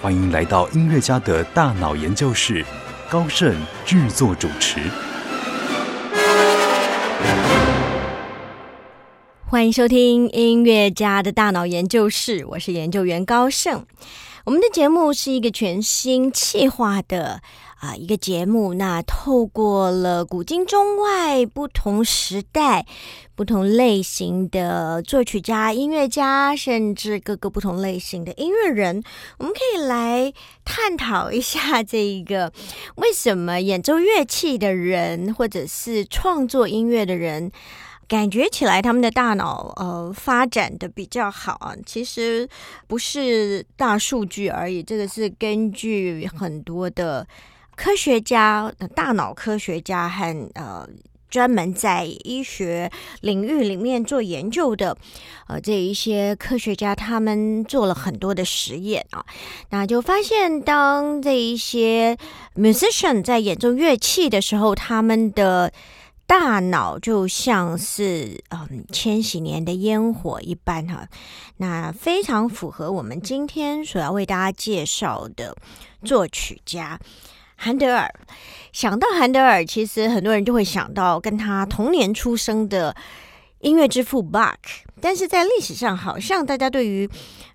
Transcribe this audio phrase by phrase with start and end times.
[0.00, 2.64] 欢迎来到音乐家的大脑研究室，
[3.10, 3.52] 高盛
[3.84, 4.78] 制作主持。
[9.44, 13.84] 欢迎收听音乐家的大脑研究室，我是研究员高盛。
[14.44, 17.42] 我们的节目是一个全新企划的
[17.80, 22.84] 啊一个节目，那透过了古今中外不同时代、
[23.34, 29.02] 不同类型的作曲家、音乐家，甚至各个不同类型的音乐人，
[29.38, 30.32] 我们可以来
[30.64, 32.52] 探讨一下这一个
[32.96, 37.52] 为什么演奏乐器的人，或者是创作音乐的人。
[38.08, 41.74] 感觉起来，他们的大脑呃发展的比较好啊。
[41.84, 42.48] 其实
[42.86, 47.28] 不是大数据而已，这个是根据很多的
[47.78, 50.84] 科学家、大脑科学家和呃
[51.30, 54.96] 专门在医学领域里面做研究的
[55.46, 59.24] 呃这一些科学家，他们做了很多的实验啊，
[59.70, 62.18] 那就发现，当这一些
[62.56, 65.72] musician 在演奏乐器的时候，他们的
[66.26, 71.06] 大脑就像是嗯千禧年的烟火一般哈，
[71.58, 75.56] 那非常符合我们今天所要为大家介绍的
[76.04, 76.98] 作曲家。
[77.58, 78.08] 韩德尔。
[78.72, 82.94] 想到韩德尔，其实很多人就会想到跟他同年出生的
[83.60, 84.54] 音乐之父 Bach，
[85.00, 87.08] 但是在历史上好像大家对于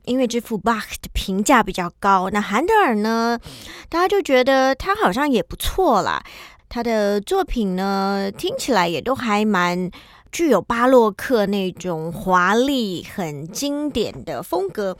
[0.03, 3.39] 音乐之父 Bach 的评价比较高，那韩德尔呢，
[3.87, 6.21] 大家就觉得他好像也不错啦。
[6.67, 9.89] 他的作品呢，听起来也都还蛮
[10.31, 14.97] 具有巴洛克那种华丽、很经典的风格。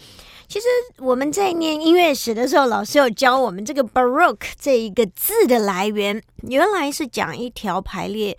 [0.54, 0.68] 其实
[1.00, 8.38] 我们在念音乐史的时候，老师有教我们这个 “baroque” 这一个字的来源，原来是讲一条排列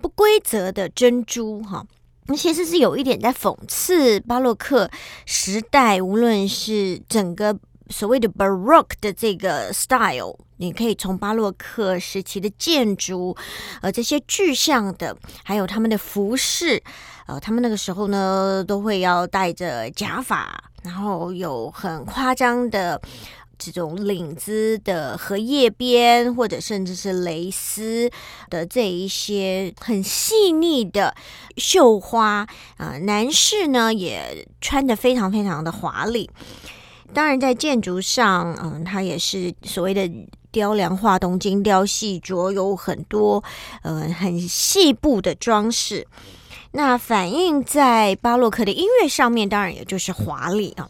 [0.00, 1.86] 不规则的珍珠，哈，
[2.26, 4.90] 那其实是有一点在讽刺巴洛克
[5.24, 7.56] 时代，无论是整个。
[7.90, 13.36] 所谓的 Baroque 的这个 style，你可以从巴洛克时期的建筑，
[13.82, 16.82] 呃，这些具象的，还有他们的服饰，
[17.26, 23.00] 呃，他们那个时候呢，都会要戴着假发，然后有很夸张的
[23.58, 28.10] 这种领子的荷叶边，或者甚至是蕾丝
[28.50, 31.14] 的这一些很细腻的
[31.56, 36.28] 绣花啊，男士呢也穿的非常非常的华丽。
[37.14, 40.10] 当然，在建筑上，嗯，它也是所谓的
[40.50, 43.44] 雕梁画栋、精雕细琢，有很多
[43.82, 46.06] 呃很细部的装饰。
[46.72, 50.88] 那反映在巴洛克的音乐上面，当然也就是华丽啊。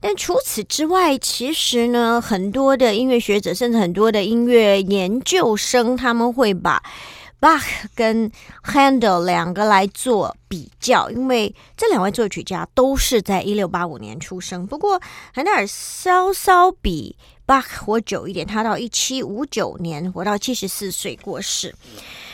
[0.00, 6.82] 但除此之外，其实呢，很多的音乐学者，甚至很多的音乐研究生，他们会把。
[7.40, 8.30] Bach 跟
[8.62, 14.66] Handel 两个来做比较，因为这两位作曲家都是在一六八五年出生。
[14.66, 15.00] 不过
[15.32, 17.16] 韩德尔稍稍比
[17.46, 21.74] Bach 活久一点，他到一七五九年活到七十四岁过世。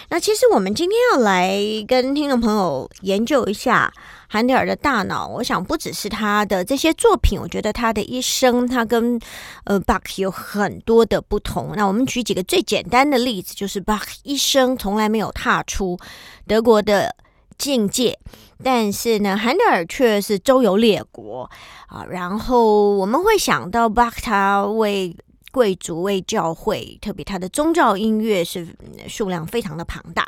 [0.09, 3.93] 那其实我们今天要来跟听众朋友研究一下。
[4.29, 9.21] 韩德尔的大脑，我想不只是他的这些作品，我觉得他的一生，他跟
[9.63, 11.75] 呃 Bach 有很多的不同。
[11.77, 15.97] 那我们举几个最简单的例子，就是 Bach 一生从来没有踏出
[16.45, 17.15] 德国的
[17.57, 18.19] 境界，
[18.65, 21.49] 但是呢，韩德尔却是周游列国
[21.87, 22.05] 啊。
[22.11, 25.17] 然后我们会想到 Bach 他为
[25.57, 28.69] 贵族为教会，特别他的宗教音乐是
[29.09, 30.23] 数量非常的庞大。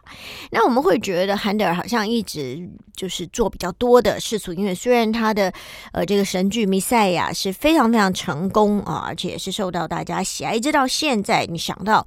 [0.51, 2.67] 那我们会觉得韩德尔好像一直
[2.97, 5.53] 就是做比较多的世俗音乐，虽然他的
[5.93, 12.07] 呃这个神剧《弥赛亚》是非常非常成功啊，而且也是受到大家喜爱，一直到现在，你想到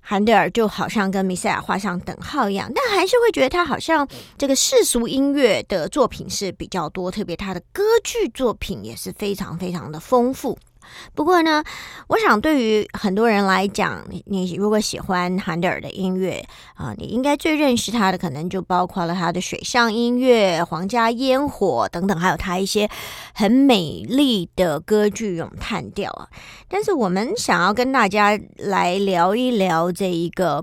[0.00, 4.06] 韩德尔就好像跟弥赛亚画上等号一样，但还是会觉得他好像
[4.38, 10.56] 这个世俗音乐的作品是比较多，特别他的歌剧作品也是非常非常的丰富。
[11.14, 11.62] 不过呢，
[12.08, 16.44] 我想对于很多人来讲，你如果喜欢韩德尔的音乐
[16.74, 22.88] 啊，你应该最认识他的可能就包括了他的水上音乐、皇家烟火等等，还有他一些
[23.34, 26.28] 很美丽的歌剧咏叹调啊。
[26.68, 30.62] 但是我们想要跟大家来聊一聊这一个，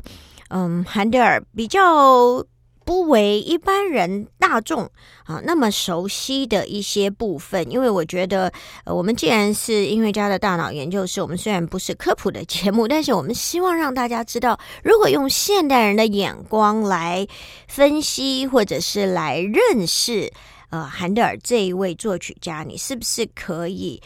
[0.50, 2.44] 嗯，韩德尔比较
[2.86, 4.90] 不为一般人大众
[5.26, 7.70] 啊那么熟悉的一些部分。
[7.70, 8.52] 因为我觉得，
[8.86, 17.28] 我们既然是音乐家的大脑研究室，我们虽然不是科普的节目，但是我们希望让大家知道，如果用现代人的眼光来
[17.68, 20.32] 分析，或者是来认识，
[20.70, 24.02] 呃，韩德尔这一位作曲家，你是不是可以？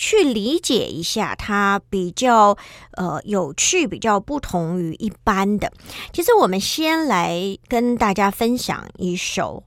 [0.00, 2.56] 去理解一下，它比较
[2.92, 5.70] 呃有趣，比较不同于一般的。
[6.10, 9.62] 其实我们先来跟大家分享一首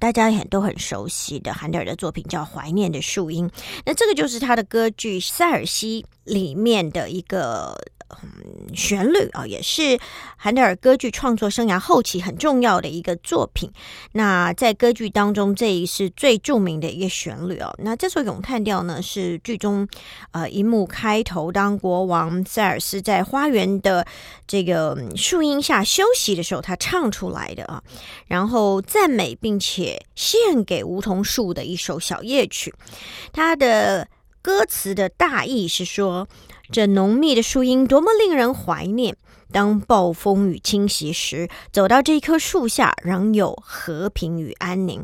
[0.00, 3.48] 大家也都很熟悉的韩德尔的作品，叫《怀念的树荫》。
[3.86, 7.78] 那这个就是他的歌剧《塞尔西》里面的一个。
[8.10, 9.98] 嗯，旋律啊，也是
[10.36, 13.70] 韩德尔歌剧创作生涯后期很重要的一个作品。
[14.12, 17.74] 那在歌剧当中，这一是最著名的一个旋律哦。
[17.78, 19.86] 那这首咏叹调呢，是剧中
[20.30, 24.06] 呃一幕开头，当国王塞尔斯在花园的
[24.46, 27.82] 这个树荫下休息的时候，他唱出来的啊。
[28.26, 32.74] 然后赞美并且献给梧桐树的一首小夜曲。
[33.32, 34.08] 它的
[34.40, 36.26] 歌词的大意是说。
[36.70, 39.14] 这浓密的树荫多么令人怀念！
[39.50, 45.02] 当暴风雨侵袭时，走到这一棵树下，仍有和平与安宁。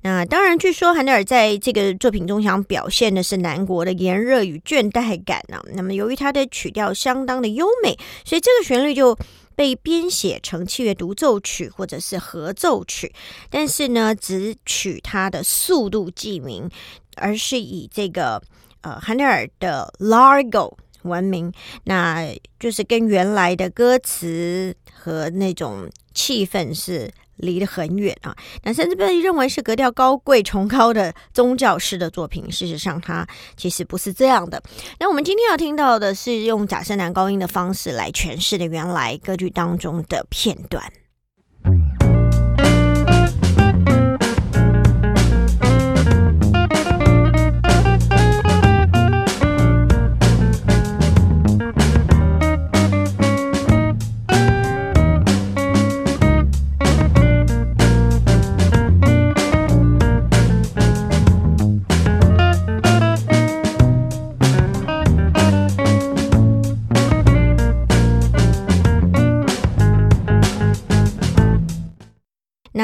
[0.00, 5.62] 那当然，据说韩德尔在这个作品中想表现的是南国的炎热与倦怠感呢。
[5.74, 9.16] 那么，由于它的曲调相当的优美，所以这个旋律就
[9.54, 13.12] 被编写成器乐独奏曲或者是合奏曲。
[13.48, 16.68] 但是呢，只取它的速度记名，
[17.14, 18.42] 而是以这个
[18.80, 20.74] 呃韩德尔的 Largo。
[21.08, 21.52] 文明，
[21.84, 22.26] 那
[22.60, 28.36] 就是跟原来的歌词和那种气氛是离得很远啊。
[28.62, 33.26] 那甚至被认为是格调高贵、崇高的宗教式的作品，事实上它
[33.56, 34.62] 其实不是这样的。
[34.98, 40.92] 那我们今天要听到的是用假声男高音的方式来诠释的原来歌剧当中的片段。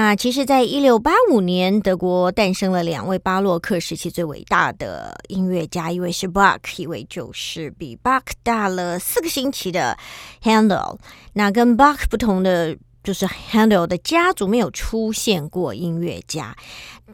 [0.05, 9.97] 那其实，在一六八五年，德国诞生了两位巴洛克时期最伟大的音乐家，一位是 Bach，一位就是比 Bach 大了四个星期的
[10.43, 10.99] Handel。
[11.33, 12.77] 那跟 Bach 不同的。
[13.03, 16.57] 就是 Handel 的家族没有出现过音乐家，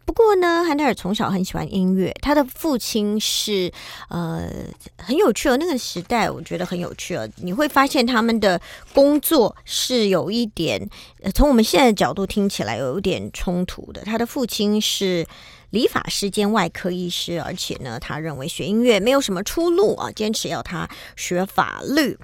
[0.06, 2.14] 不过呢，韩德尔从小很喜欢音乐。
[2.22, 3.72] 他的父亲是
[4.08, 4.48] 呃
[4.96, 7.28] 很有趣哦，那个时代我觉得很有趣哦。
[7.37, 8.60] 你会发现他们的
[8.94, 10.88] 工作是有一点，
[11.34, 14.02] 从我们现在的角度听起来有一点冲突的。
[14.02, 15.26] 他的父亲是
[15.70, 22.16] 理发师兼外科医师，而且呢，他认为学音乐没有什么出路啊，坚持要他学法律。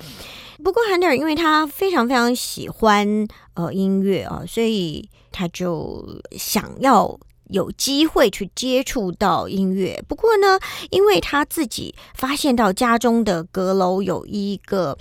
[0.63, 7.19] 不过，韩德尔因为他非常非常喜欢呃音乐啊，所以他就想要。
[7.49, 10.59] 有机会去接触到音乐，不过呢，
[10.91, 14.97] 因为他自己发现到家中的阁楼有一个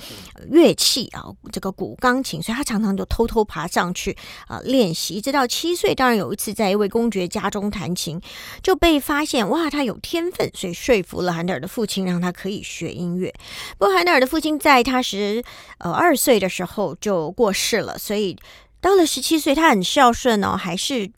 [0.49, 4.15] 乐器啊，这个古钢琴，所以他常常就偷偷爬上去
[4.47, 5.19] 啊练习。
[5.19, 8.21] 直到七岁，当然有一次在一位公爵家中弹琴，
[8.61, 13.33] 就被发现哇，他有天分，所以说服了韩德尔的父亲，让他可以学音乐。
[13.77, 15.43] 不过韩德尔的父亲在他十
[15.79, 18.37] 呃二岁的时候就过世了，所以
[18.79, 21.11] 到了十七岁，他很孝顺哦，还是。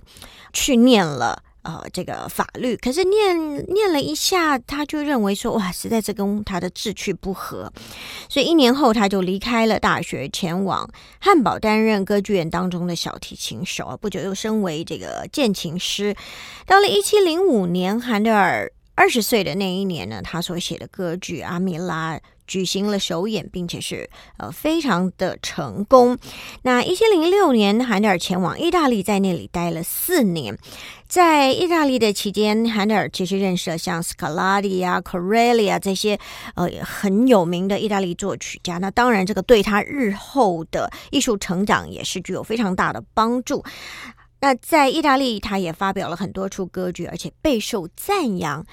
[0.59, 7.71] 去念了呃这个法律，可是念念了一下，他就认为说哇，实在是跟他的志趣不合，
[8.27, 16.15] 所以一年后他就离开了大学，前往汉堡担任歌剧院当中的小提琴手，不久又升为这个键琴师。
[16.65, 22.15] 到了一七零五年，韩德尔二十岁的那一年呢，他所写的歌剧《阿米拉》。
[22.47, 26.17] 举行了首演，并且是呃非常的成功。
[26.63, 30.57] 那一千零六年，韩德尔前往意大利，在那里待了四年。
[31.07, 36.19] 在意大利的期间，韩德尔其实认识了像斯卡拉蒂啊、c o r e l i 啊这些
[36.55, 38.77] 呃很有名的意大利作曲家。
[38.77, 43.63] 那当然，这个对他日后的艺术成长也是具有非常大的帮助。
[44.41, 48.65] 那在意大利，他也发表了很多出歌剧，而且备受赞扬。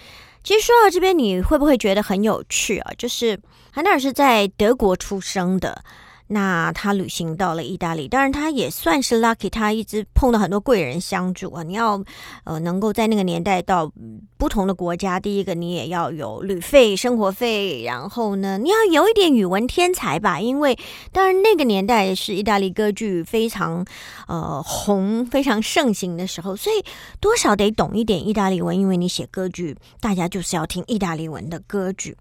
[0.44, 2.92] 其实说到这边，你会不会觉得很有趣啊？
[2.98, 3.40] 就是
[3.72, 5.82] 韩德尔是在德国出生的，
[6.26, 11.62] 那他旅行到了意大利，当然他也算是 lucky，他一直碰到很多贵人相助啊。
[11.62, 12.02] 你要
[12.44, 13.92] 呃能够在那个年代到。
[14.36, 20.78] 不同的国家，第一个你也要有旅费、生活费，然后呢，你要有一点语文天才吧，因为
[21.12, 23.82] 当然那个年代是意大利歌剧非常
[24.28, 26.84] 呃红、非常盛行的时候，所以
[27.20, 32.14] 多少得懂一点意大利文，因为你写歌剧，大家就是要听意大利文的歌剧。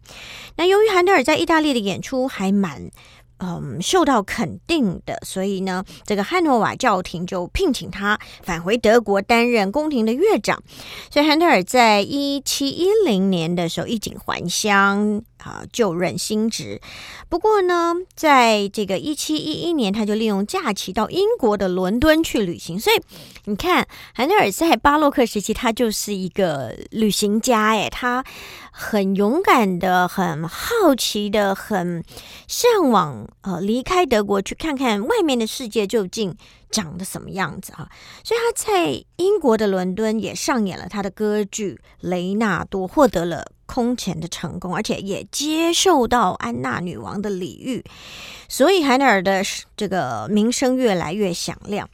[0.56, 2.90] 那由于韩德尔在意大利的演出还蛮。
[3.44, 10.62] 嗯，受到肯定的，所以呢，这个汉诺瓦教廷就聘请他返回德国担任宫廷的乐长。
[11.12, 15.22] 所以韩德尔在一七一零年的时候衣锦还乡。
[15.44, 16.80] 啊，就任新职。
[17.30, 22.80] 不过呢，在这个一七一一年，他就利用假期到英国的伦敦去旅行。
[22.80, 23.02] 所以
[23.46, 27.76] 你看，韩德尔在巴洛克时期，他就是一个旅行家。
[27.76, 28.24] 哎，他
[28.72, 32.04] 很勇敢的，很好奇的，很
[32.48, 36.36] 向往呃离开德国去看看外面的世界究竟
[36.72, 37.90] 长得什么样子啊。
[38.24, 43.46] 所以他在英国的伦敦也上演了他的歌剧《雷纳多》，获得了。
[43.74, 47.84] 空前的成功，而且也接受到安娜女王的礼遇，
[48.48, 49.42] 所以海德尔的
[49.76, 51.90] 这个名声越来越响亮。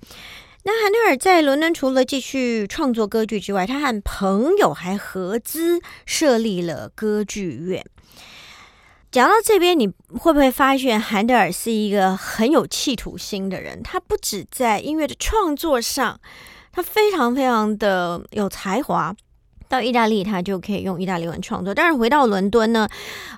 [0.64, 7.86] 那海德尔在伦敦除了继续创作歌剧之外，他和朋友还合资设立了歌剧院。
[9.10, 9.88] 讲到这边，你
[10.20, 13.82] 会不会发现韩德尔是一个很有企图心的人？
[13.82, 16.20] 他不止在音乐的创作上，
[16.74, 19.16] 他非常非常的有才华。
[19.70, 21.74] 到意大利，他就可以用意大利文创作。
[21.74, 22.90] 但是回到伦敦呢，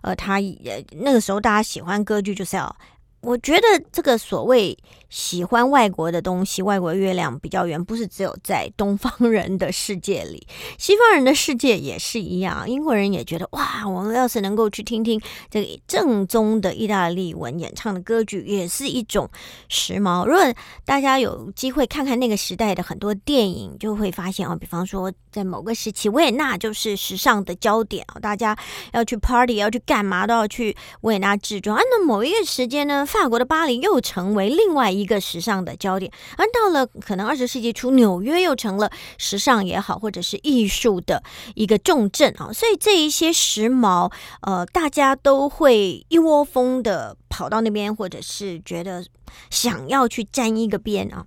[0.01, 2.75] 呃，他也那个时候大家喜欢歌剧，就是要，
[3.21, 4.75] 我觉得这个所谓。
[5.11, 10.47] 喜欢外国的东西，外国月亮比较圆，不是只有在东方人的世界里，
[10.79, 12.67] 西方人的世界也是一样。
[12.67, 19.29] 英国人也觉得，哇，我们要是能够去听听这个正宗的意大利文演唱的歌剧，也是一种
[19.67, 20.25] 时髦。
[20.25, 20.53] 如果
[20.85, 28.57] 大家有机会看看那个时代的很多电影，就会发现哦，比方说在某个时期，维也纳就是时尚的焦点啊，大家
[28.93, 31.75] 要去 party，要去干嘛都要去维也纳制装。
[31.75, 35.00] 啊，那某一个时间呢，法国的巴黎又成为另外一。
[35.01, 41.23] 一个时尚的焦点，而到了可能二十世纪初，纽约又成了时尚也好，或者是艺术的
[41.55, 42.53] 一个重镇啊。
[42.53, 49.03] 所以这一些时髦，呃，大家都会一窝蜂的跑到那边，或者是觉得
[49.49, 51.25] 想要去沾一个边啊。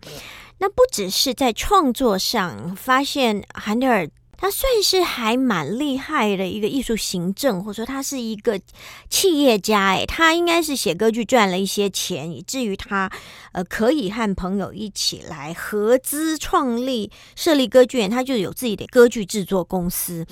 [0.58, 4.08] 那不只是在创作上，发现韩德尔。
[4.44, 8.60] 他算是还蛮厉害的一个艺术行政，或者说他是一个
[9.08, 9.94] 企业家。
[9.94, 13.10] 诶，他应该是写歌剧赚了一些钱，以至于他
[13.52, 20.26] 呃可以和朋友一起来合资创立设立歌剧院，他就有自己的歌剧制作公司。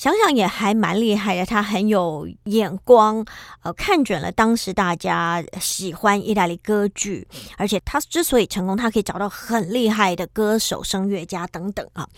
[0.00, 3.22] 想想也还蛮厉害的，他很有眼光，
[3.62, 7.28] 呃，看准了当时大家喜欢意大利歌剧，
[7.58, 12.08] 而且他之所以成功，他可以找到很厉害的歌手、声乐家等等啊。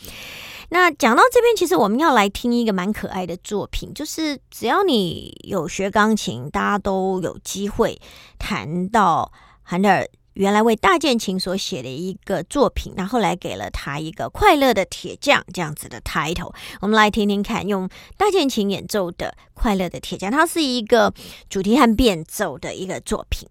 [0.68, 8.00] 那讲到这边，其实我们要来听一个蛮可爱的作品，就是只要你有学钢琴，大家都有机会
[8.38, 16.54] 弹到韩德尔原来为大键琴所写的一个作品，那后来给了他一个快乐的铁匠这样子的 title。
[16.80, 21.12] 我们来听听看，用大键琴演奏的快乐的铁匠，它是一个
[21.50, 23.48] 主题和变奏的一个作品。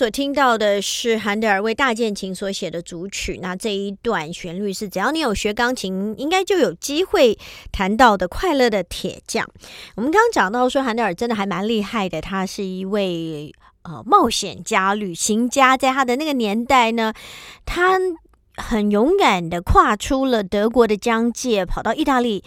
[0.00, 7.38] 所听到的是韩德尔为大键琴所写的主曲，那这一段旋律是只要你有学钢琴，应该就有机会
[7.70, 9.46] 弹到的快乐的铁匠。
[9.96, 17.12] 我们刚刚讲到说，韩德尔真的还蛮厉害的，他是一位呃冒险家、旅行家，在他的那个年代呢，
[17.66, 17.98] 他
[18.56, 22.42] 很勇敢的跨出了德国的疆界，跑到意大利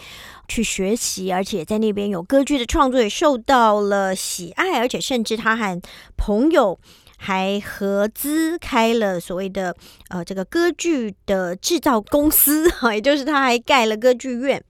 [0.48, 5.80] 去学习，而且在那边有歌剧的创作也受到了喜爱，而且甚至他和
[6.16, 6.80] 朋友。
[7.24, 9.74] 还合资开了所谓的
[10.10, 14.62] 呃这个歌剧的制造公司哈， 也就是他还盖了歌剧院。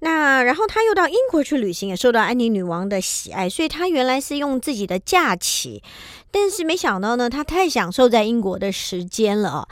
[0.00, 5.80] 那然后他又到英国去旅行，也受到安妮女王的喜爱，所以他原来是用自己的假期，
[6.32, 9.68] 但是没想到呢，他太享受在英国的时间了。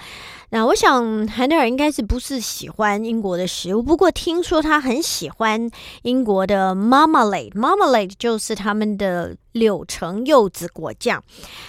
[0.50, 3.82] 那我想，韩德尔应该是不是喜欢英国的食物？
[3.82, 5.68] 不过听说他很喜欢
[6.02, 11.20] 英国的 marmalade，marmalade 就是他们的柳橙柚子果酱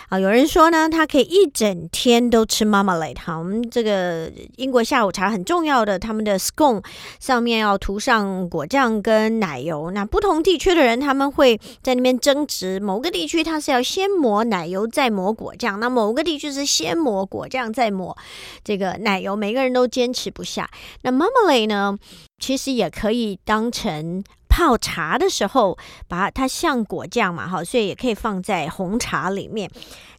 [0.09, 0.19] 啊。
[0.19, 3.15] 有人说呢，他可以一整天都吃 marmalade。
[3.15, 6.83] 哈，我们这个英国下午茶很重要的，他们的 scone
[7.19, 9.91] 上面要涂上果酱跟奶油。
[9.91, 18.17] 那不同地区的人他们会在那边争执，某个地区它是要先抹奶油再抹果酱，那某个地区是先抹果酱再抹
[18.63, 20.69] 这个奶油，每个人都坚持不下。
[21.03, 21.97] 那 marmalade 呢，
[22.39, 24.23] 其实也可以当成。
[24.55, 29.69] 泡茶的时候，把它像果酱嘛，哈，所以也可以放在红茶里面。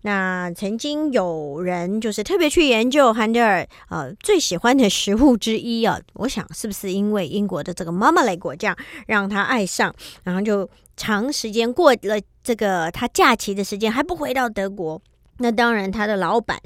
[0.03, 8.77] 那曾经有人就是特别去研究韩德尔呃最喜欢的食物之一啊，我想是不是因为英国的这个妈妈类果酱
[9.07, 15.01] 让他爱上，然后就长时间过了这个他假期的时间还不回到德国。
[15.39, 16.59] 那当然，他的老板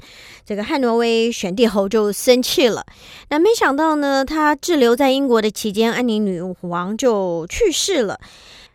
[0.45, 2.85] 这个汉诺威选帝侯就生气了。
[3.29, 8.17] 那没想到呢，他滞留在英国的期间，安妮女王就去世了。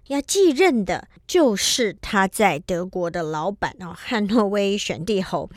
[0.09, 5.49] 要继任的就是他在德国的老板哦，汉诺威选帝侯，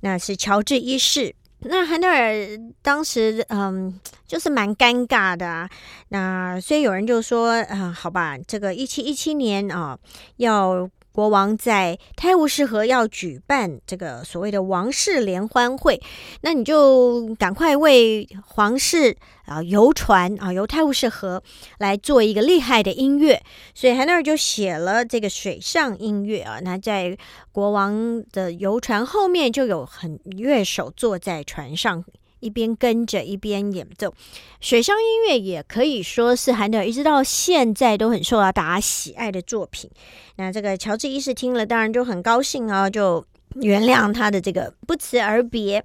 [0.00, 1.34] 那是乔治一世。
[1.60, 2.34] 那汉德尔
[2.82, 5.70] 当时嗯，就是蛮尴尬的啊。
[6.08, 9.96] 那所以有人就说，啊，好吧，这个一七一七年啊，
[10.36, 10.90] 要。
[11.18, 16.00] 国王在泰晤士河要举办这个所谓的王室联欢会，
[16.42, 21.42] 那你就赶快为皇室啊游船啊游泰晤士河
[21.78, 23.42] 来做一个厉害的音乐，
[23.74, 26.60] 所以海纳尔就写了这个水上音乐啊。
[26.62, 27.18] 那在
[27.50, 32.04] 国王的游船后面就有很乐手坐在船上。
[32.40, 34.12] 一边跟着一边演奏，
[34.60, 39.90] 水上音乐也可以说是韩德尔一直到现在都很受到大家喜爱的作品。
[40.36, 45.84] 那这个乔治一世听了当然就很高兴啊，就原谅他的这个不辞而别。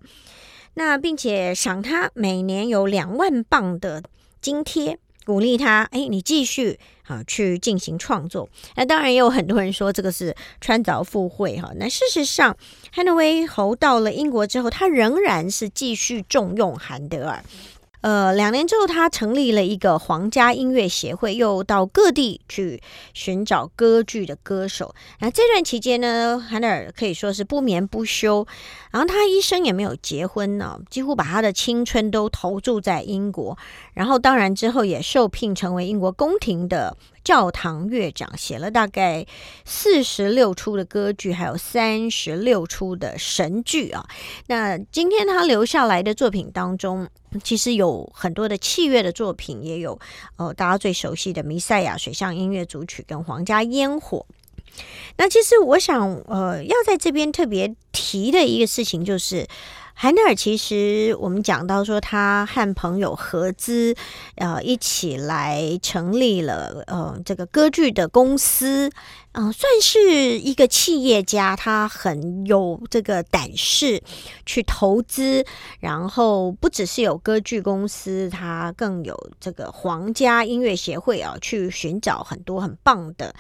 [0.75, 4.03] 那并且赏他每年有两万镑的
[4.41, 6.79] 津贴，鼓励他，哎，你继续。
[7.07, 8.50] 啊，去进行创作。
[8.75, 11.72] 那当然也有很多人说这个是穿凿附会哈。
[11.75, 12.55] 那事实上，
[12.91, 17.43] 汉诺威侯到了英国之后，他仍然是继续重用韩德尔。
[18.03, 22.83] 呃，两年之后，他成立了一个皇家音乐协会，又到各地去
[23.13, 24.93] 寻找歌剧的歌手。
[25.19, 28.45] 那这段期间呢，韩德尔可以说是不眠不休。
[28.91, 33.57] 然后他一生也没有结婚呢，几乎把他的青春都投注在英国。
[33.93, 39.25] 然后当然之后也受聘成为英国宫廷的教堂乐长，写了大概
[39.65, 44.05] 四十六出的歌剧，还有三十六出的神剧啊。
[44.47, 47.07] 那今天他留下来的作品当中。
[47.43, 49.99] 其实有很多的器乐的作品，也有
[50.36, 54.23] 呃大家最熟悉的《弥赛亚》水上音乐组曲跟《皇家烟火》。
[55.17, 59.47] 那其实我想呃要在这边特别提的一个事情就是。
[59.95, 63.95] 韩德尔其实我们讲到说，他和朋友合资，
[64.36, 68.91] 呃，一起来成立了呃这个歌剧的公司，
[69.32, 74.01] 嗯，算是一个企业家，他很有这个胆识
[74.45, 75.45] 去投资，
[75.79, 83.34] 然后不只是有歌剧公司，他更有这个皇家音乐协会啊，去寻找很多很棒的。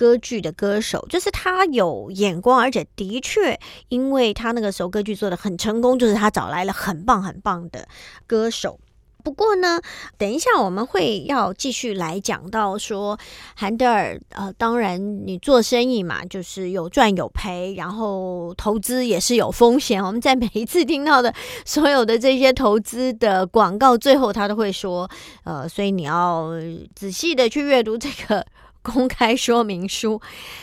[0.00, 3.60] 歌剧的歌手，就是他有眼光，而且的确，
[3.90, 7.86] 因为他那个时候歌剧做的很成功，就是他找来了很棒很棒的
[8.26, 8.80] 歌手。
[9.22, 9.78] 不过呢，
[10.16, 13.18] 等一下我们会要继续来讲到说，
[13.54, 20.02] 韩德尔，呃，当然你做生意嘛，就是有赚有赔，然后投资也是有风险。
[20.02, 21.34] 我们在每一次听到的
[21.66, 25.06] 所有的这些投资的广告，最后他都会说，
[25.44, 26.52] 呃，所以你要
[26.94, 28.46] 仔细的去阅读这个。
[28.82, 30.20] 公开说明书，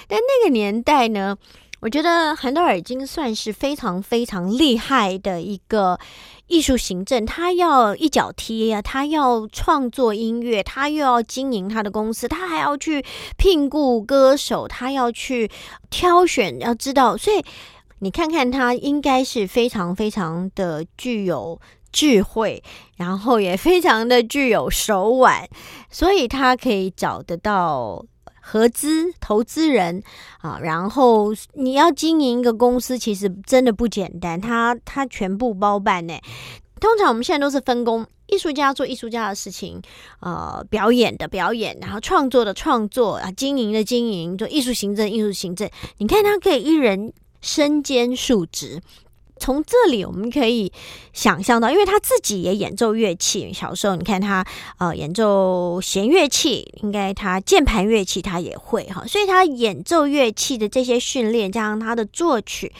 [0.07, 1.37] 但那个年代呢，
[1.79, 5.99] 我觉得韩德尔已经算是非常非常厉害的一个
[6.47, 7.25] 艺术行政。
[7.25, 13.05] 他要一脚踢啊，他要创作音乐，他又要经营他的公司，他还要去
[13.37, 15.49] 聘雇歌手，他要去
[15.89, 17.15] 挑选，要知道。
[17.15, 17.43] 所以
[17.99, 21.59] 你看看他，应该是非常非常的具有。
[21.91, 22.61] 智慧，
[22.95, 25.47] 然后也非常的具有手腕，
[25.89, 28.05] 所以他可以找得到
[28.41, 30.03] 合资投资人
[30.39, 30.59] 啊。
[30.61, 36.13] 然后你要经营一个公司，其实真的不简单，他他全部包办呢。
[36.79, 39.81] 通常我们现在都是分工，艺术家做艺术家的事情，
[40.19, 45.67] 呃，表演的表演，然后创作的创作啊，经营的经营，做艺术行政，艺术行政。
[45.97, 48.79] 你看他可以一人身兼数职。
[49.39, 50.71] 从这里我们可以
[51.13, 54.45] 想象到，因为他自己也演奏乐器，小时候你看他
[54.77, 62.71] 呃演奏弦乐器，应该他键盘乐器他也会哈，所以他演奏乐器的这些训练，加上他的作曲，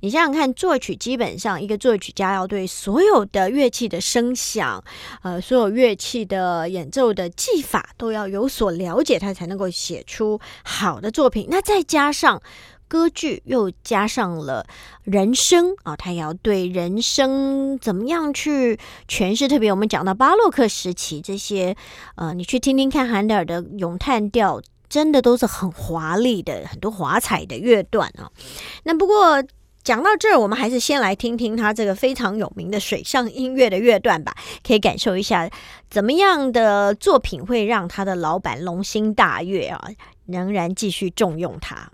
[0.00, 4.82] 你想想看，作曲基本上一个作曲家要对所有的乐器的声响，
[5.22, 11.46] 呃，所有乐器的演奏的技法都要有所了解，他才能够写出好的作品。
[11.50, 12.42] 那再加上。
[12.88, 14.66] 歌剧又加上了
[15.04, 19.48] 人声啊，他也要对人声怎么样去诠释。
[19.48, 21.76] 特别我们讲到巴洛克时期这些，
[22.14, 28.30] 呃，你去听听看韩德尔的咏叹调，真的都是很华丽的，很多华彩的乐段啊。
[28.84, 29.42] 那不过
[29.82, 34.34] 讲到这儿，我们还是先来听听他这个非常有名的水上音乐的乐段吧，
[34.66, 35.50] 可以感受一下
[35.90, 39.88] 怎么样的作品会让他的老板龙心大悦啊，
[40.26, 41.90] 仍然继续重用他。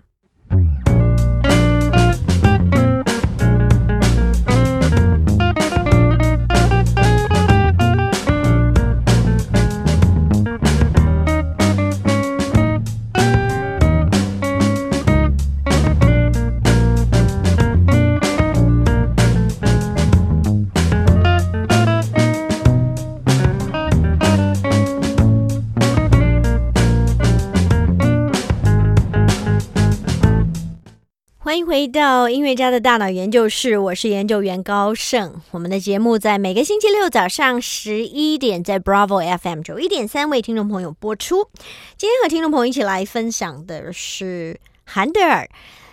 [31.53, 35.39] 欢迎回到音乐家的大脑研究室，我是研究员高盛。
[35.51, 41.47] 我们的节目在每个星期六早上十一点，在 Bravo FM 九一点三为听众朋友播出。
[41.95, 45.47] 今天和听众朋友一起来分享的是韩德尔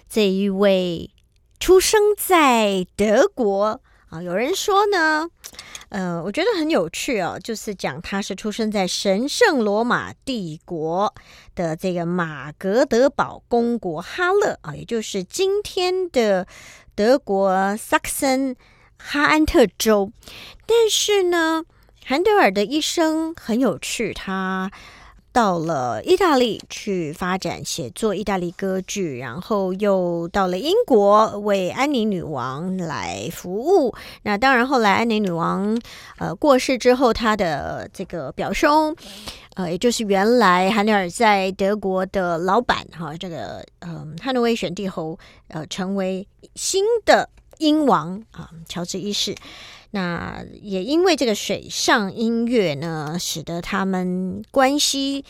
[0.08, 1.10] 这一位
[1.58, 5.28] 出生在德国啊，有人说呢。
[5.88, 11.12] 呃，我觉得很有趣哦，就是讲他是出生在神圣罗马帝国
[11.54, 16.46] 的这个马格德堡公国哈勒啊，也就是今天的
[16.94, 18.56] 德国萨克森
[18.96, 20.12] 哈安特州。
[20.66, 21.64] 但是呢，
[22.04, 24.70] 韩德尔的一生很有趣，他。
[25.32, 33.94] 到了意大利去发展写作意大利歌剧，然后又到了英国为安妮女王来服务。
[34.22, 35.80] 那当然，后来安妮女王
[36.18, 38.94] 呃过世之后，他的这个表兄，
[39.54, 45.16] 呃，也就是原来韩尼尔在德国的老板哈，这个嗯汉诺威选帝侯，
[45.48, 49.34] 呃，成为新的英王啊，乔治一世。
[49.92, 55.24] 那也因为这个水上音乐呢，使得他们关系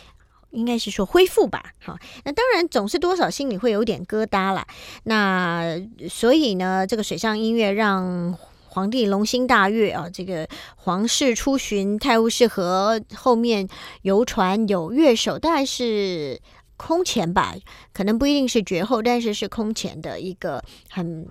[0.51, 1.73] 应该是说恢复吧。
[1.79, 4.67] 好，那当然总是多少心里会有点疙瘩啦。
[5.05, 8.37] 那所以呢，这个水上音乐让
[8.69, 10.11] 皇帝龙心大悦啊。
[10.13, 10.47] 这个
[10.77, 13.69] 皇室出巡泰晤士河后面
[14.03, 16.41] 游船有乐手，大概是
[16.87, 17.55] 空前吧，
[17.93, 21.27] 可能不一定是绝后，但是是空前的一个很。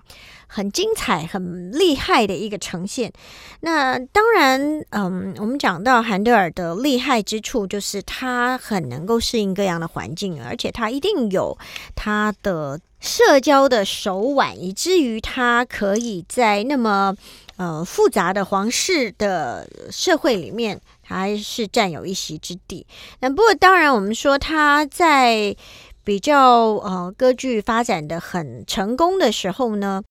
[0.51, 3.13] 很精彩、很厉害的一个呈现。
[3.59, 11.55] 那当然，嗯，我们讲到韩德尔的厉害之处，就是他很能够适应各样的环境，而且他一定有
[11.93, 17.15] 他的社交的手腕，以至于他可以在那么
[17.57, 22.85] 呃复杂的皇室的社会里面，还是占有一席之地。
[23.19, 25.55] 那不过，当然，我们说他在
[26.03, 30.01] 比较呃歌剧发展的很成功的时候呢。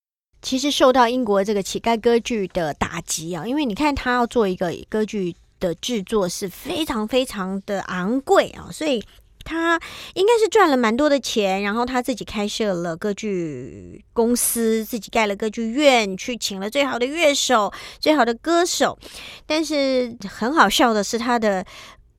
[0.40, 9.02] 其实受到英国这个乞丐歌剧的打击啊，因为你看他要做一个歌剧的制作是非常非常的昂贵啊，所以
[9.48, 9.80] 他
[10.14, 18.98] 应该是赚了蛮多的钱，然后他自己开设了歌剧公司，自己盖了歌剧院，去请了最好的乐手、最好的歌手，
[19.46, 21.64] 但是很好笑的是他的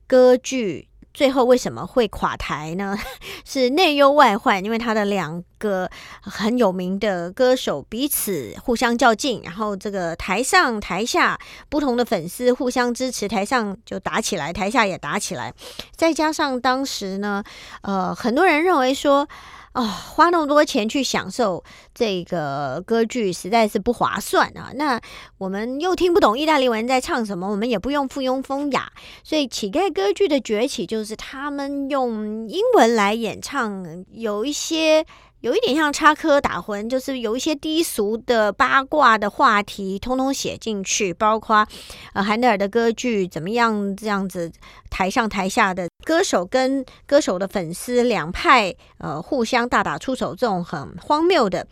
[0.08, 0.89] 歌剧。
[1.12, 2.96] 最后为什么会垮台呢？
[3.44, 15.52] 是内忧外患，因为他的两个很有名的歌手彼此互相较劲，然后这个台上台下不同的粉丝互相支持，台上就打起来，台下也打起来。
[15.94, 17.42] 再加上当时呢，
[17.82, 19.28] 呃，很多人认为说。
[19.72, 21.62] 哦，花那么多钱去享受
[21.94, 24.72] 这个歌剧实在是不划算啊！
[24.74, 25.00] 那
[25.38, 35.06] 我们又听不懂意大利文在唱什么，我们也不用附庸风雅，所以乞丐歌剧的崛起就是他们用英文来演唱，有一些。
[35.40, 41.66] 有一点像插科打诨，就是有一些低俗的八卦的话题，通通写进去，包括
[42.12, 44.52] 呃韩德尔的歌剧怎么样这样子，
[44.90, 51.66] 台上台下的歌手跟歌手的粉丝两派呃互相大打出手，这种很荒谬的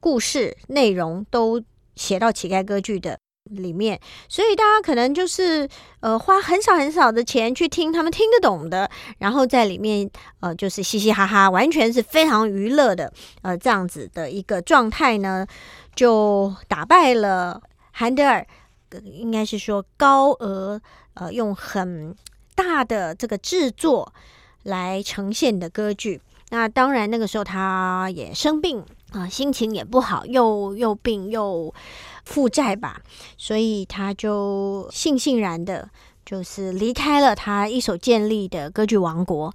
[0.00, 1.62] 故事内容都
[1.96, 3.18] 写到乞丐歌剧的
[3.50, 5.68] 里面，所以大家可能就是
[6.00, 15.46] 呃花很少很少的钱去听他们听得懂的，然后在里面呃就是嘻嘻哈哈，完全是非常娱乐的呃这样子的一个状态呢，
[15.94, 17.60] 就打败了
[17.92, 18.46] 韩德尔，
[19.04, 20.80] 应该是说高额
[21.12, 22.16] 呃用很
[22.54, 24.10] 大的这个制作
[24.62, 26.18] 来呈现的歌剧。
[26.48, 31.74] 那当然那个时候他也生病啊，心情也不好，又又病又。
[32.24, 33.00] 负债吧，
[33.36, 35.88] 所以他就悻悻然的，
[36.24, 39.54] 就是离开了他一手建立的歌剧王国。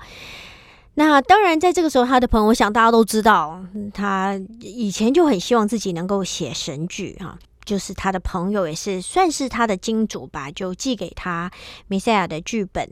[0.96, 11.50] 那当然，在这个时候，他的朋友，我想大家都知道，他以前就很希望自己能够写神剧哈，就是他的朋友也是算是他的金主吧，就寄给他
[11.88, 12.92] 米赛亚的剧本，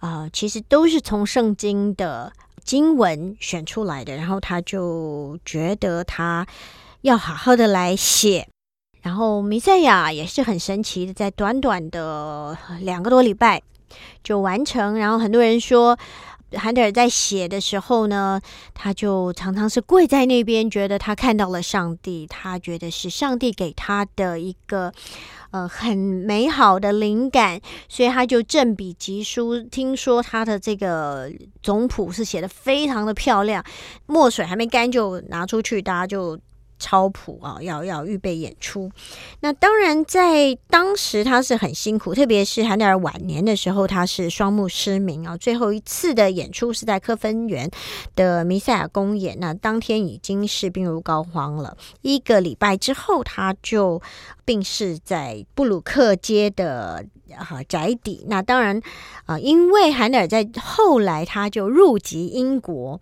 [0.00, 2.30] 呃，其实都是从圣经的
[2.64, 6.46] 经文选出来的，然后他就觉得他
[7.00, 8.46] 要好好的来写。
[9.00, 13.62] 然后弥赛亚也是很神奇的，在短短的两个多礼拜
[14.24, 14.98] 就完成。
[14.98, 15.96] 然后很多人说，
[16.52, 18.40] 韩德尔在写的时候呢，
[18.74, 24.92] 他就常常是跪在那边，觉得他看到了上帝，他觉得是上帝给他的一个
[25.52, 29.62] 呃很美好的灵感，所以他就正笔疾书。
[29.62, 31.30] 听说他的这个
[31.62, 33.64] 总谱是写的非常的漂亮，
[34.06, 36.38] 墨水还没干就拿出去，大家就。
[36.78, 38.90] 超谱啊，要要预备演出。
[39.40, 45.36] 那当然，在当时他是很辛苦，特别是韩德尔晚年的时候，他是双目失明啊。
[45.36, 47.70] 最后一次的演出是在科芬园
[48.14, 51.76] 的弥赛亚公演，那当天已经是病入膏肓了。
[52.02, 54.00] 一个礼拜之后，他就
[54.44, 57.04] 病逝在布鲁克街的
[57.36, 58.24] 啊宅邸。
[58.28, 58.80] 那当然
[59.26, 63.00] 啊，因为韩德尔在后来他就入籍英国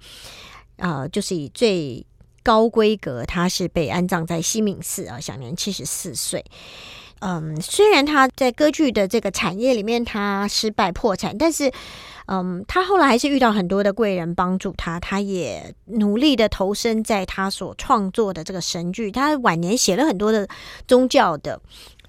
[0.78, 2.06] 啊，就是以最。
[2.46, 6.44] 高规格，他是被安葬在西敏寺啊，享年七十四岁。
[7.18, 11.72] 嗯，虽然他在歌剧的这个产业里面他失败破产，但是
[12.26, 19.10] 嗯，他后来还是遇到很多的贵人帮助他，他也努力的投身在他所创作的这个神剧。
[19.10, 20.46] 他晚年写了很多的
[20.86, 21.60] 宗教的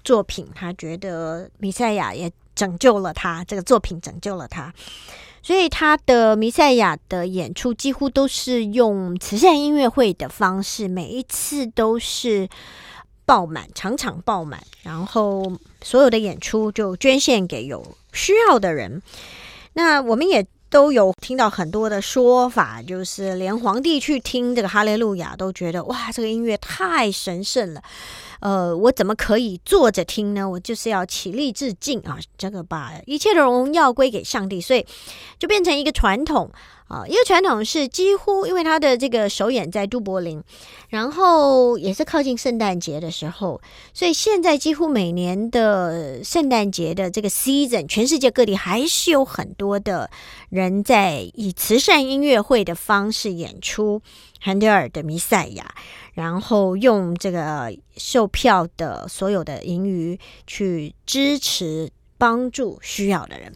[0.04, 4.72] 作品，他觉得弥赛亚也拯救了他，这个作品拯救了他。
[5.42, 12.48] 所以他的弥赛亚的演出几乎都是用慈善音乐会的方式，每一次都是
[13.24, 19.02] 爆满，场场爆满，然后所有的演出就捐献给有需要的人。
[19.74, 27.82] 那我们也都有听到很多的说法，就是连皇帝去听这个哈利路亚都觉得哇，这个音乐太神圣了。
[28.40, 30.48] 呃，我怎么可以坐着听呢？
[30.48, 32.18] 我就是要起立致敬啊！
[32.36, 34.86] 这个把一切的荣耀归给上帝，所以
[35.38, 36.50] 就变成一个传统
[36.86, 37.04] 啊。
[37.06, 40.42] 一个传统是几乎，因为他的这个首演在都柏林，
[40.88, 43.60] 然后也是靠近圣诞节的时候，
[43.92, 50.08] 所以现在几乎每年的圣诞节的这个 season，全世界各地还是有很多的
[50.48, 54.00] 人在以慈善音乐会的方式演出
[54.40, 55.74] 韩德尔的弥赛亚。
[56.14, 63.54] 然后用这个售票的所有的盈余去支持帮助需要的人。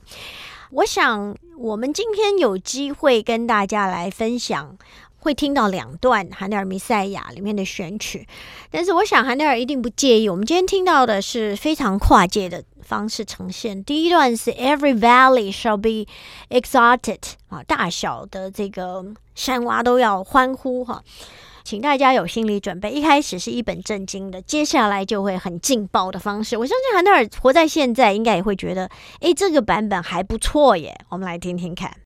[0.70, 4.78] 我想我们今天有机会跟大家来分享，
[5.18, 8.28] 会听到两段《韩德尔弥赛亚》里面的选曲，
[8.70, 10.28] 但是我想韩德尔一定不介意。
[10.28, 13.82] 我们今天听到的是非常跨界的方式呈现。
[13.82, 16.06] 第一段是 Every valley shall be
[16.48, 17.18] exalted
[17.48, 21.02] 啊，大小的这个山娃都要欢呼哈。
[21.64, 26.56] 请大家有心理准备，一开始是一本正经的，接下来就会很劲爆的方式。
[26.56, 28.90] 我相信韩德尔活在现在，应该也会觉得，
[29.20, 30.98] 诶，这个版本还不错耶。
[31.08, 32.01] 我们来听听看。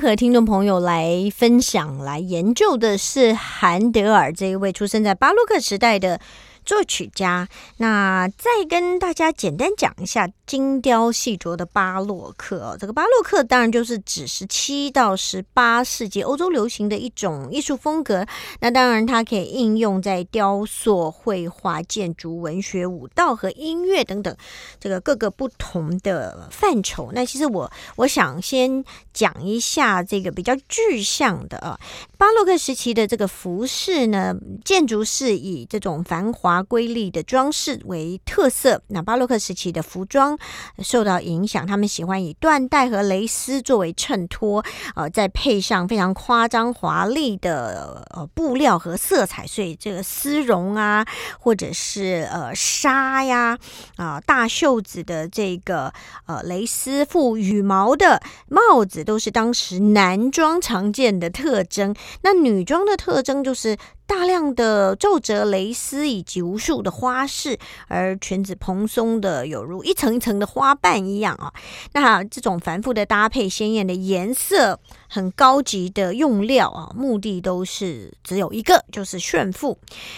[0.00, 6.20] 和听众朋友来分享、来研究的是韩德尔这一位出生在巴洛克时代的。
[6.66, 12.76] 作曲家，那再跟大家简单讲一下精雕细琢的巴洛克。
[12.80, 18.26] 这个巴洛克当然就是指十七到十八世纪欧洲流行的一种艺术风格。
[18.58, 24.36] 那当然它可以应用在雕塑、绘画、建筑、文学、舞蹈和音乐等等
[24.80, 27.12] 这个各个不同的范畴。
[27.12, 31.78] 那其实我我想先讲一下这个比较具象的啊，
[32.18, 36.55] 巴洛克时期的这个服饰呢，建筑是以这种繁华。
[36.56, 38.80] 华瑰丽的装饰为特色。
[38.86, 40.38] 那巴洛克时期的服装
[40.82, 44.64] 受到影响，他们喜欢以缎带和蕾丝作为衬托，
[44.94, 51.06] 呃，再配上非常夸张华丽的呃布料和色彩，所以这个丝绒啊，
[51.38, 53.58] 或者是呃纱呀，
[53.96, 55.92] 啊大袖子的这个
[56.24, 61.94] 呃蕾丝附羽毛的帽子，都是当时男装常见的特征。
[62.22, 71.52] 那女装的特征就是大量的皱褶蕾丝以及无数的花饰，而裙子蓬松的有如一层一层的花瓣一样啊。
[71.92, 79.76] 那这种繁复的搭配、鲜艳的颜色、很高级的用料啊，目的都是只有一个，就是炫富。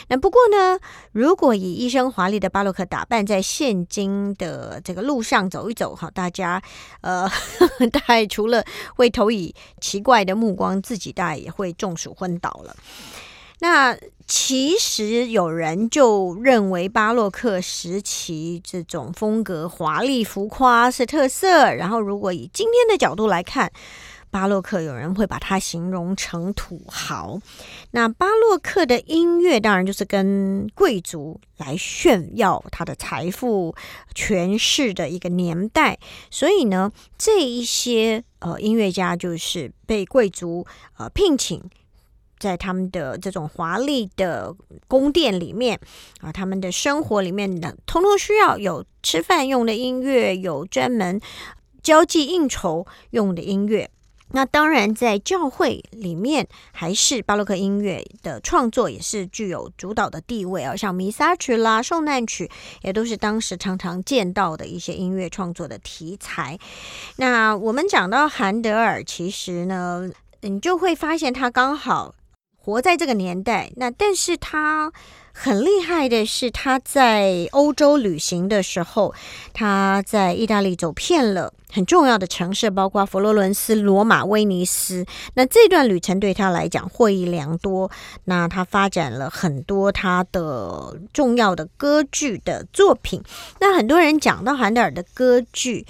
[0.08, 0.78] 那不过呢，
[1.12, 6.62] 如果以一身华丽的巴洛克打扮在现今的这个路上走一走，哈，大家
[7.00, 7.28] 呃，
[7.90, 8.62] 大概除了
[8.96, 12.76] 会投以奇怪的目光，自己大概也会中暑昏倒了。
[13.60, 23.72] 那其实有人就认为巴洛克时期这种风格华丽浮夸是特色，然后如果以今天的角度来看，
[24.30, 27.40] 巴洛克有人会把它形容成土豪。
[27.92, 33.74] 那巴洛克的音乐当然就是跟贵族来炫耀他的财富
[34.14, 35.98] 权势的一个年代，
[36.30, 40.66] 所以呢，这一些呃音乐家就是被贵族
[40.98, 41.60] 呃聘请。
[42.38, 44.54] 在他们的这种华丽的
[44.86, 45.78] 宫殿里面
[46.20, 51.20] 啊，他们的生活里面的，通通需要有吃饭用的音乐，有专门
[51.82, 53.90] 交际应酬用的音乐。
[54.32, 60.76] 那当然，在教会里面，还是巴洛克音乐的创作也是具有主导的地位啊。
[60.76, 62.50] 像弥撒曲啦、受难曲，
[62.82, 66.58] 也都是当时常常见到的一些音乐创作的题材。
[67.16, 70.10] 那我们讲到韩德尔，其实呢，
[70.42, 72.14] 你就会发现他刚好。
[72.64, 74.92] 活在这个年代，那但是他
[75.32, 79.14] 很厉害的是，他在欧洲旅行的时候，
[79.54, 85.06] 他在意大利走遍了很重要的城市，包括佛罗伦斯、罗马、威尼斯。
[85.34, 87.90] 那这段旅程对他来讲获益良多。
[88.24, 93.22] 那他发展了很多他的重要的歌剧的作品。
[93.60, 95.86] 那很多人讲到韩德尔的歌剧。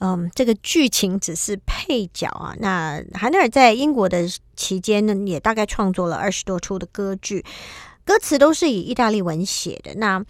[0.00, 2.54] 嗯，这个剧情只是配角啊。
[2.60, 7.44] 那韩德尔在英国的期间呢，也大概创作了二十多出的歌剧，
[8.04, 9.94] 歌词都是以意大利文写的。
[9.96, 10.24] 那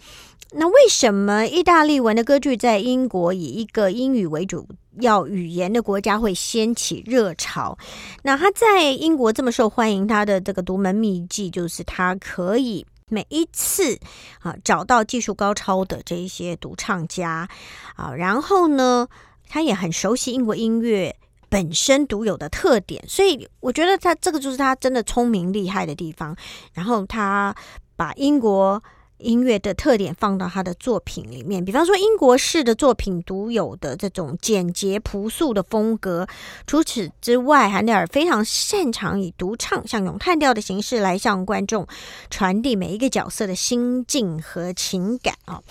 [0.53, 4.67] 那为什么意大利文的歌剧在英国以一个英语为主
[4.99, 7.77] 要语言的国家会掀起热潮？
[8.23, 13.99] 那他在英国这么受欢迎，他的这个独门秘籍就是他可以每一次
[14.41, 17.47] 啊找到技术高超的这一些独唱家
[17.95, 19.07] 啊，然后呢。
[19.49, 21.13] 他也很熟悉英国音乐
[21.49, 26.33] 本身独有的特点，所以我觉得他这个就是他真的聪明厉害的地方。
[26.73, 27.53] 然后他
[27.97, 28.81] 把英国。
[29.19, 36.27] 音乐的特点放到他的作品里面，比方说英国式的作品独有的这种简洁朴素的风格。
[36.65, 41.85] 除此之外，韩德尔非常擅长以独唱，像咏叹调的形式来向观众
[42.29, 45.61] 传递每一个角色的心境和情感啊。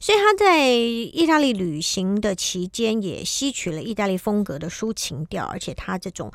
[0.00, 6.30] 所以他在意大利旅行的期间，也吸取了意大利风格的抒情调，而且他这种，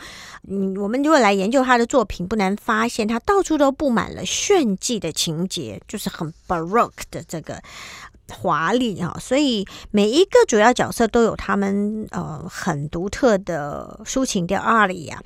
[0.48, 6.32] 嗯，我们如果来研究他的作品，不难发现他到处都布满了炫技的情节，就是很。
[6.60, 7.62] Baroque 的这个
[8.32, 15.20] 华丽啊，所以每一个主要角色都有他们呃很独特的抒情的阿里呀，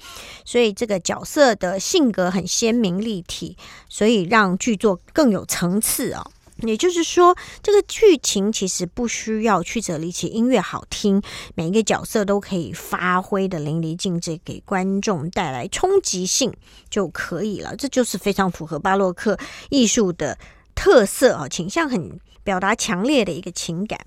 [0.45, 3.57] 所以这个角色的性格很鲜明立体，
[3.89, 6.25] 所以让剧作更有层次啊。
[6.59, 11.21] 也就是说，这个剧情其实不需要曲折离奇，音乐好听，
[11.55, 16.53] 每一个角色都可以发挥的淋漓尽致，给观众带来冲击性
[16.89, 17.75] 就可以了。
[17.75, 19.37] 这就是非常符合巴洛克
[19.69, 20.37] 艺术的。
[20.75, 23.99] 特色啊，倾向很表达强烈的一个情感。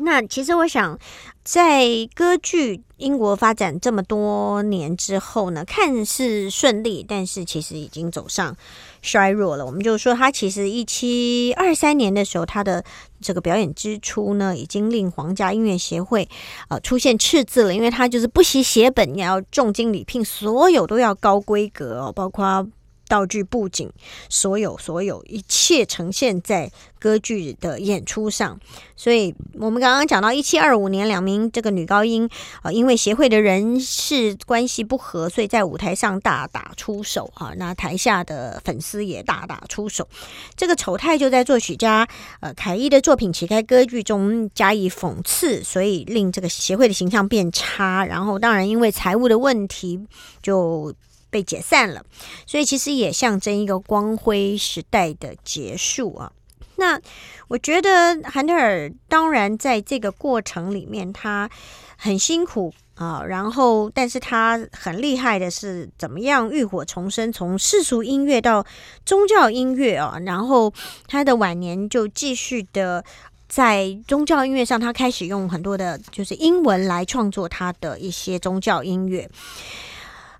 [0.00, 0.98] 那其实我想，
[1.44, 1.86] 在
[2.16, 8.56] 歌剧英国发展这么多年之后呢，看似顺利，但是其实已经走上
[9.02, 9.64] 衰弱了。
[9.64, 12.84] 我们就说，他其实一七二三年的时候，他的
[13.20, 16.28] 这个表演支出呢，已经令皇家音乐协会
[16.66, 22.66] 呃出现赤字了，因为他就是不惜写本，也要重金礼聘，所有都要高规格哦，包括。
[23.08, 23.90] 道具、布景，
[24.28, 28.58] 所有所有一切呈现在歌剧的演出上。
[28.96, 32.28] 所以，我们刚刚讲到一七二五年，两名这个女高音
[32.62, 37.52] 啊，因为协会的人事关系不和，所以在舞台上大打出手啊。
[37.56, 40.08] 那台下的粉丝也大打出手。
[40.56, 42.08] 这个丑态就在作曲家
[42.40, 48.06] 呃凯伊的作品《乞丐歌剧》中加以讽刺，所以令这个协会的形象变差。
[48.06, 50.00] 然后，当然因为财务的问题
[50.40, 50.94] 就。
[51.34, 52.04] 被解散了，
[52.46, 56.30] 所以其实也象征一个光辉时代的结束啊。
[56.76, 57.00] 那
[57.48, 61.50] 我觉得韩德尔当然在这个过程里面，他
[61.96, 68.64] 很辛苦啊，然后但是他很厉害的是怎么样浴火重生，从世俗音乐到
[69.04, 70.72] 宗教音乐啊，然后
[71.08, 73.04] 他的晚年就继续的
[73.48, 79.28] 在宗教音乐上，他开始用很多的就是英文来创作他的一些宗教音乐。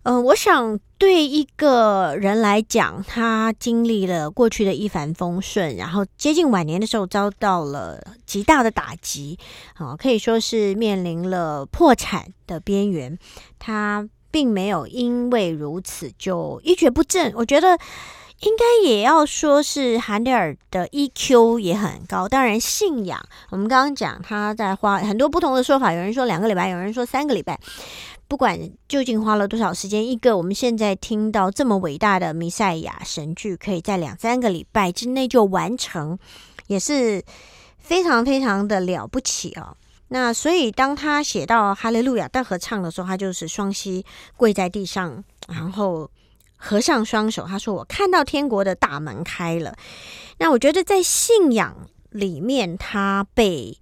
[0.05, 9.39] 嗯，我想对一个人来讲，他经历了过去的一帆风顺，然后接近晚年的时候遭到了极大的打击，
[9.77, 13.19] 啊，可以说是面临了破产的边缘。
[13.59, 17.33] 他并没有因为如此就一蹶不振。
[17.35, 17.79] 我觉得
[18.41, 22.29] 应该也要说是韩德尔的 EQ 也很高。
[22.29, 27.59] 当然，信仰我们刚刚讲他在花很多不同的说法，有人说两个礼拜，有人说三个礼拜。
[28.27, 28.59] 不管
[28.89, 36.18] 究竟花了多少时间，一个我们现在听到这么伟大的弥赛亚神剧，可以在两三个礼拜之内就完成，
[36.66, 37.22] 也是
[37.79, 39.77] 非常非常的了不起哦。
[40.09, 44.05] 那所以当他写到哈利路亚大合唱的时候，他就是双膝
[44.37, 46.11] 跪在地上，然后
[46.57, 49.77] 合上双手，他说：“我看到天国的大门开了。”
[50.41, 53.79] 那我觉得在信仰里面，他被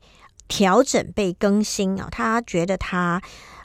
[0.48, 3.22] 调整、被更新啊，他觉得他。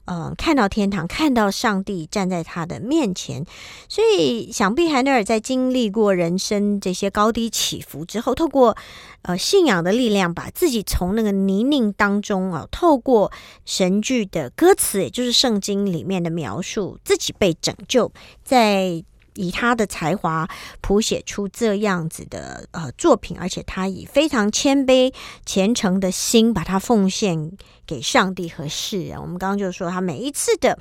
[0.08, 3.46] 嗯，看到天堂，看到上帝站在他的面前，
[3.90, 8.78] 所以想必海德尔在经历过人生这些高低起伏之后，透过
[9.24, 13.32] 呃信仰的力量，把自己从那个泥泞当中啊，透过
[13.66, 18.12] 神剧的歌词，也就是圣经里面的描述，自己被拯救，
[18.44, 19.04] 在。
[19.38, 20.50] 以他的才华
[20.82, 25.14] 谱写出这样子的呃作品，而且他以非常谦卑
[25.46, 27.52] 虔诚的心把它奉献
[27.86, 29.22] 给上帝和世人。
[29.22, 30.78] 我们刚刚就说，他每一次的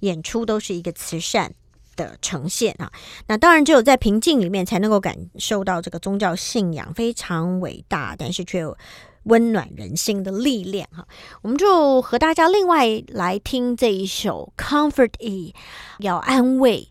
[0.00, 1.52] 演出都是一个慈善
[1.96, 2.90] 的呈现啊。
[3.26, 8.76] 那当然，只有在平静里面才能够感受到这个宗教信仰非常伟大，但是却有
[9.24, 11.06] 温暖人心的力量哈。
[11.42, 15.54] 我们就和大家另外来听这一首《Comfort E》，
[16.02, 16.88] 要安慰。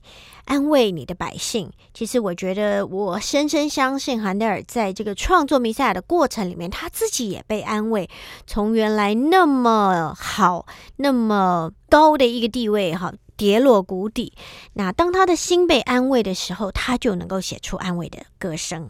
[0.48, 1.72] 安慰你的百姓。
[1.94, 8.10] 其实，我觉得我深深相信，韩德尔在这个创作弥赛亚的过程里面，他自己也被安慰。
[8.46, 14.34] 从原来那么好、那么高的一个地位，哈，跌落谷底。
[14.74, 18.90] 那当他的心被安慰的时候，他就能够写出安慰的歌声。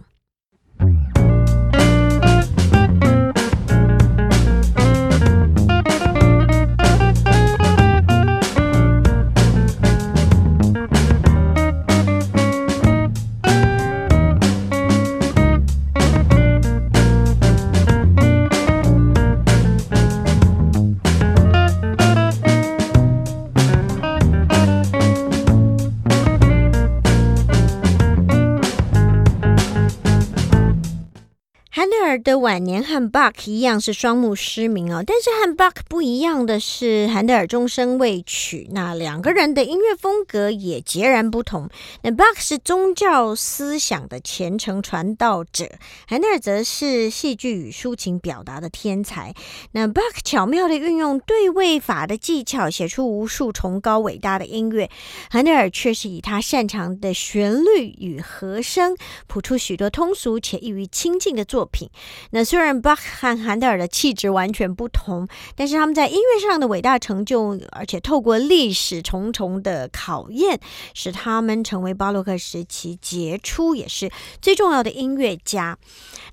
[31.78, 38.68] 韩德尔的晚年和 Buck 一样是双目失明哦，但是和 Buck 不一样的是，韩德尔终身未娶。
[38.72, 41.70] 那两个人的音乐风格也截然不同。
[42.02, 45.70] 那 Buck 是宗教思想的虔诚传道者，
[46.08, 49.36] 韩德尔则是戏剧与抒情表达的天才。
[49.74, 54.90] 那 Buck 巧妙的运用对位法的技巧，写出无数崇高伟大的音乐。
[55.30, 58.98] 韩德尔却是以他擅长的旋律与和声，
[59.28, 61.90] 谱出许多通俗且易于亲近的作品。
[62.32, 70.60] 那虽然巴赫和韩德尔的气质完全不同，但是他们在音乐上的伟大成就，而且透过历史重重的考验，
[70.94, 74.10] 使他们成为巴洛克时期杰出也是
[74.42, 75.78] 最重要的音乐家。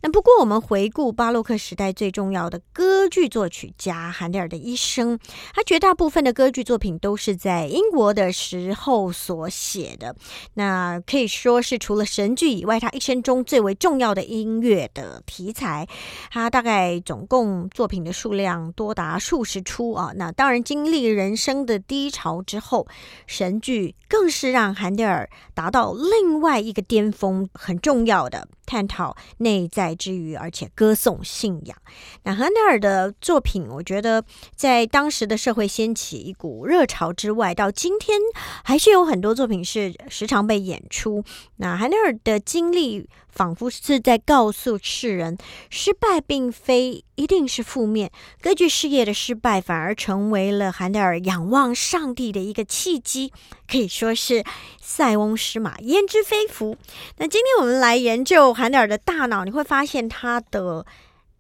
[0.03, 5.19] 那不过我们回顾巴洛克时代最重要的歌剧作曲家韩德尔的一生，
[5.55, 10.15] 他绝大部分的歌剧作品都是在英国的时候所写的。
[10.55, 15.87] 那可以说是除了神剧以外，他一生中最为重要的音乐的题材。
[16.31, 20.13] 他大概总共作品的数量多达数十出啊。
[20.17, 22.87] 那当然，经历人生的低潮之后，
[23.27, 31.77] 神剧更是让韩德尔达到另外一个巅峰，很重要的探讨内在之余，而且歌颂信仰。
[32.23, 38.19] 那韩德尔的作品，我觉得在当时的社会掀起一股热潮之外，到今天
[38.65, 41.25] 还是有很多作品是时常被演出。
[41.57, 43.09] 那韩德尔的经历。
[43.35, 45.37] 仿佛是在告诉世人，
[45.69, 48.11] 失败并非一定是负面。
[48.41, 53.33] 歌剧事业的失败，反而成为了韩德尔仰望上帝的一个契机，
[53.69, 54.45] 可以说是
[54.81, 56.77] 塞翁失马焉知非福。
[57.19, 60.85] 那今天我们来研究韩德尔的大脑，你会发现他的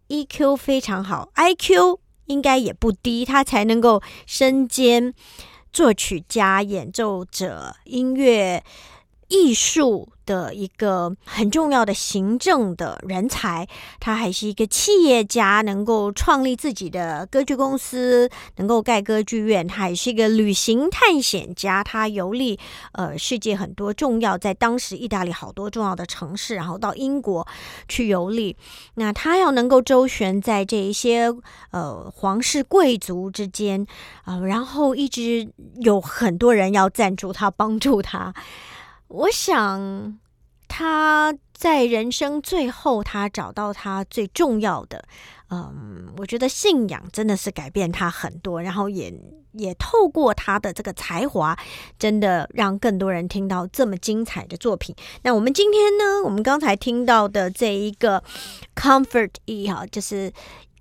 [0.08, 5.12] EQ 非常好，IQ 应该也不低，他才能够身兼
[5.72, 8.62] 作曲家、演奏者、音乐。
[9.28, 13.68] 艺术的一个很重要的行政的人才，
[14.00, 19.66] 他还是一个企业家，能够创立自己的歌剧公司，能够盖歌剧院。
[19.66, 22.58] 他也是一个旅行探险家，他游历
[22.92, 27.46] 呃世界很多重要，在当时意大利好多重要的城市，然后到英国
[27.86, 28.56] 去游历。
[28.94, 31.30] 那他要能够周旋在这一些
[31.70, 33.86] 呃皇室贵族之间
[34.24, 35.46] 啊，然后一直
[35.82, 38.32] 有很多人要赞助他，帮助他。
[39.14, 40.18] 我想
[40.66, 45.04] 他在人生最后，他找到他最重要的，
[45.50, 49.14] 嗯，我觉得信仰真的是改变他很多，然后也
[49.52, 51.56] 也透过他的这个才华，
[51.96, 54.96] 真的让更多人听到这么精彩的作品。
[55.22, 58.24] 那我们今天呢，我们刚才听到的这一个
[58.74, 60.32] Comfort E 哈，就是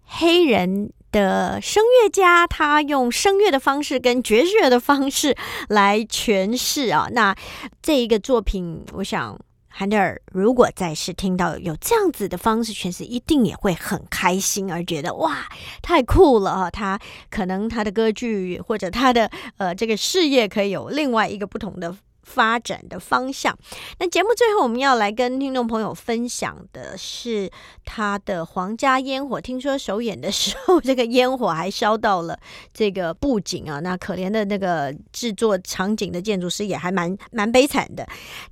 [0.06, 0.92] 黑人。
[1.14, 5.38] 的声乐家，他用声乐的方式跟爵士乐的方式
[5.70, 7.08] 来诠释啊。
[7.12, 7.34] 那
[7.82, 9.40] 这一个作品，我想
[9.70, 15.48] 韩德尔如果再是听到有这样子的方式诠释，一定也会很开心，而觉得哇，
[15.82, 16.72] 太酷了啊！
[16.72, 17.00] 他
[17.30, 21.96] 可能他的歌剧或者他的呃这个事业可以有另外一个不同的。
[22.24, 23.58] 发展的方向。
[24.00, 27.52] 那节目最后我们要来跟听众朋友分享的是
[27.86, 29.40] 他的皇家烟火。
[29.40, 32.40] 听说首演的时候，这个烟火还烧到了
[32.74, 33.80] 这个布景啊。
[33.84, 38.08] 那可怜的那个制作场景的建筑师也还蛮蛮悲惨的。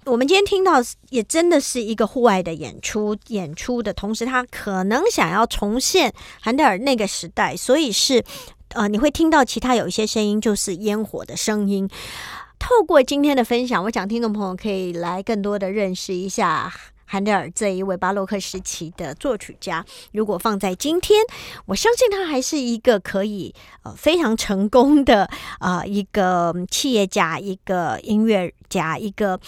[0.05, 0.73] 我们今天听到
[1.09, 8.23] 也真的是一个户外的演出，演出的同时，他可能想要重现韩德尔那个时代，所以是
[8.73, 11.89] 呃，你会听到其他有一些声音，就是烟火的声音。
[12.61, 16.71] 透过今天的分享，我想听众朋友可以来更多的认识一下。
[17.05, 19.83] 韩德尔这一位巴洛克时期的作曲家，
[20.13, 21.25] 如果放在今天，
[21.65, 23.53] 我相信他还是一个可以
[23.83, 25.27] 呃非常成功的
[25.59, 29.39] 啊一个企业家，一个音乐加，一个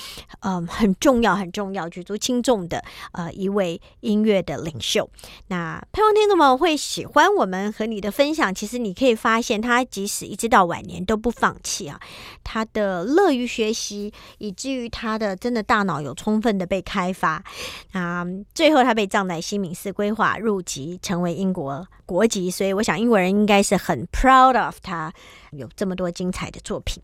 [0.41, 5.09] 嗯很重要很重要举足轻重的呃一位音乐的领袖。
[5.47, 8.53] 那盼望听众们会喜欢我们和你的分享。
[8.53, 11.97] 其实你可以发现，他即使一直到晚年都不放弃啊，
[12.43, 17.41] 他的乐于学习，以至于他的真的大脑有充分的被开发。
[17.93, 25.13] 啊，最后他被葬在西敏寺，规划入籍成为英国国籍，所以我想英国人应该是很 proud of 他
[25.51, 27.01] 有这么多精彩的作品。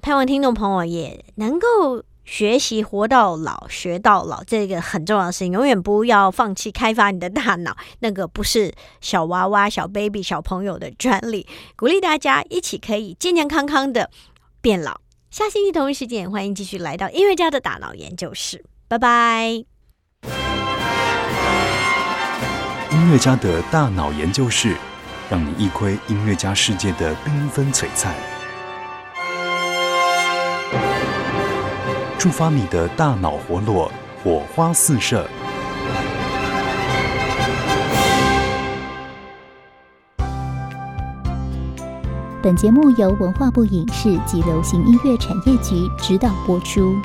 [0.00, 7.74] 盼望听众朋友也能能够学习活到老学到老，这个很重要的事情，永远不要放弃开发你的大脑。
[8.00, 14.10] 那个不是小娃娃、小 baby、小朋友的专利，鼓励大家一起可以健健康康的
[14.60, 15.00] 变老。
[15.30, 19.64] 下星期同一时间，欢迎继续来到音乐家的大脑研究室，拜拜。
[22.90, 24.76] 音乐家的大脑研究室，
[25.30, 28.14] 让你一窥音乐家世界的缤纷璀璨，
[32.26, 33.88] 触发你的大脑活络，
[34.20, 35.24] 火花四射。
[42.42, 46.96] 本节目由文化部影视及流行音乐产业局指导播出。